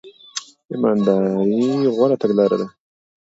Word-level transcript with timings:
ایمانداري 0.71 1.61
غوره 1.95 2.15
تګلاره 2.21 2.55
ده. 2.61 2.67